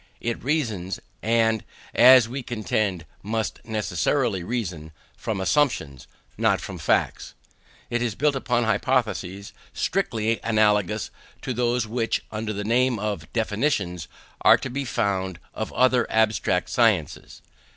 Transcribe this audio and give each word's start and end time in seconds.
It 0.19 0.43
reasons, 0.43 0.99
and, 1.21 1.63
as 1.93 2.27
we 2.27 2.41
contend, 2.41 3.05
must 3.21 3.59
necessarily 3.63 4.43
reason, 4.43 4.93
from 5.15 5.39
assumptions, 5.39 6.07
not 6.39 6.59
from 6.59 6.79
facts. 6.79 7.35
It 7.91 8.01
is 8.01 8.15
built 8.15 8.35
upon 8.35 8.63
hypotheses, 8.63 9.53
strictly 9.73 10.39
analogous 10.41 11.11
to 11.43 11.53
those 11.53 11.85
which, 11.85 12.25
under 12.31 12.51
the 12.51 12.63
name 12.63 12.97
of 12.97 13.31
definitions, 13.31 14.07
are 14.41 14.57
the 14.57 14.85
foundation 14.85 15.39
of 15.53 15.69
the 15.69 15.75
other 15.75 16.09
abstract 16.11 16.71
sciences. 16.71 17.43